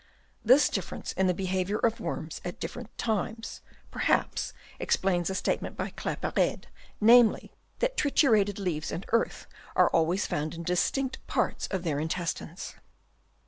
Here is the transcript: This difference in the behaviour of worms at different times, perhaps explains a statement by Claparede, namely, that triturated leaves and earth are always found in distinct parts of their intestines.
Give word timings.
This 0.43 0.67
difference 0.67 1.11
in 1.11 1.27
the 1.27 1.33
behaviour 1.35 1.77
of 1.77 1.99
worms 1.99 2.41
at 2.43 2.59
different 2.59 2.97
times, 2.97 3.61
perhaps 3.91 4.51
explains 4.79 5.29
a 5.29 5.35
statement 5.35 5.77
by 5.77 5.91
Claparede, 5.91 6.65
namely, 6.99 7.51
that 7.81 7.97
triturated 7.97 8.57
leaves 8.57 8.91
and 8.91 9.05
earth 9.09 9.45
are 9.75 9.91
always 9.91 10.25
found 10.25 10.55
in 10.55 10.63
distinct 10.63 11.19
parts 11.27 11.67
of 11.67 11.83
their 11.83 11.99
intestines. 11.99 12.73